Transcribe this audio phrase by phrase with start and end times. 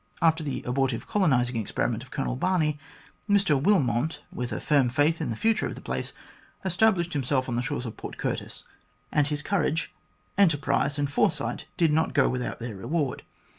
[0.19, 2.79] After the abortive colonising experi ment of Colonel Barney,
[3.29, 6.11] Mr Willmott, with a firm faith in the future of the place,
[6.65, 8.63] established himself on the shores of Port Curtis,
[9.11, 9.93] and his courage,
[10.39, 13.21] enterprise, and foresight did not go without their reward.